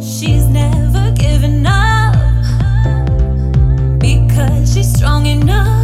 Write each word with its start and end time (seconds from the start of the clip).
She's 0.00 0.46
never 0.46 1.10
given 1.12 1.66
up 1.66 2.14
because 3.98 4.72
she's 4.72 4.90
strong 4.90 5.26
enough. 5.26 5.83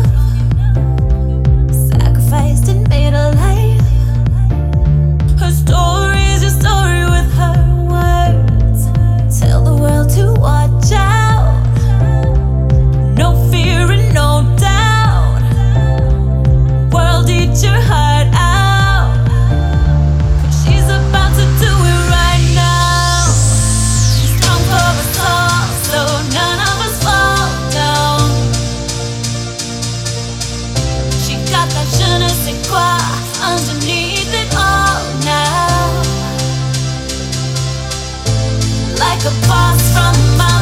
like 39.10 39.24
a 39.24 39.34
boss 39.48 39.92
from 39.92 40.14
my 40.38 40.59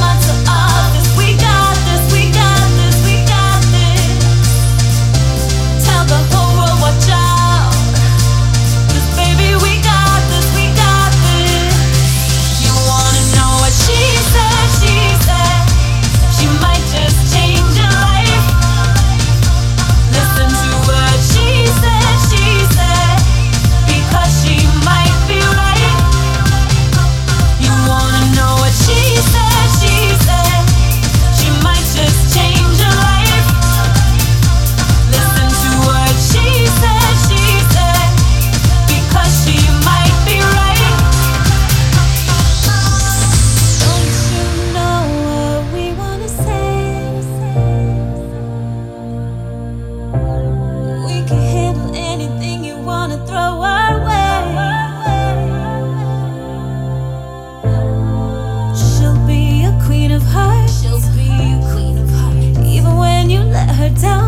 down 64.01 64.28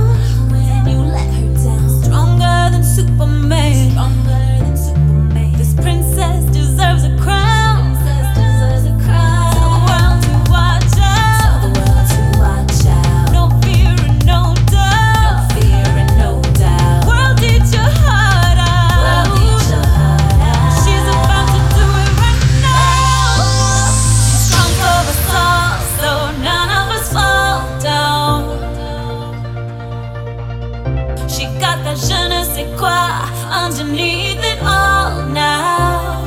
underneath 33.50 34.44
it 34.44 34.58
all 34.62 35.26
now. 35.26 36.20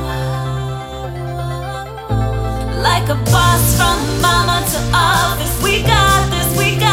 Like 2.82 3.08
a 3.08 3.14
boss 3.30 3.76
from 3.76 3.98
mama 4.20 4.64
to 4.72 4.78
office, 4.92 5.62
we 5.62 5.82
got 5.82 6.30
this, 6.30 6.58
we 6.58 6.76
got 6.76 6.83